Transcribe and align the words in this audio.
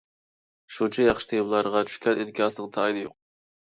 شۇنچە 0.77 1.05
ياخشى 1.05 1.31
تېمىلارغا 1.33 1.87
چۈشكەن 1.93 2.27
ئىنكاسنىڭ 2.27 2.77
تايىنى 2.77 3.09
يوق. 3.09 3.19